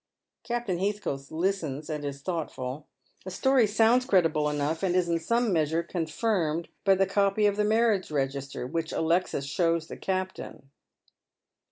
[0.43, 2.87] Captain Heathcote listens, and is thoughtful.
[3.23, 7.55] The story Bounds credible enough, and is in some measure confirmed by the eopy of
[7.55, 10.71] the marriage register, which Alexis shows the captain.